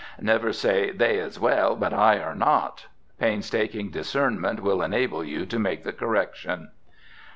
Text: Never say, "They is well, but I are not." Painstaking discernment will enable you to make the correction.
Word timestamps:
Never 0.19 0.51
say, 0.51 0.89
"They 0.89 1.19
is 1.19 1.39
well, 1.39 1.75
but 1.75 1.93
I 1.93 2.17
are 2.17 2.33
not." 2.33 2.87
Painstaking 3.19 3.91
discernment 3.91 4.59
will 4.61 4.81
enable 4.81 5.23
you 5.23 5.45
to 5.45 5.59
make 5.59 5.83
the 5.83 5.93
correction. 5.93 6.71